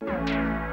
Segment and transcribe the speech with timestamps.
[0.00, 0.67] How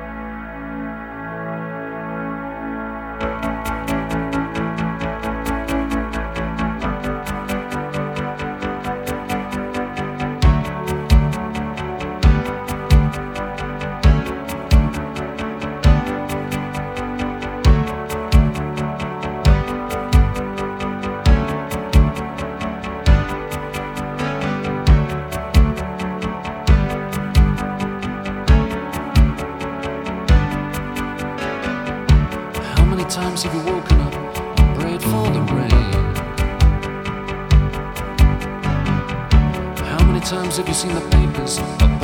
[40.57, 41.94] have you seen the papers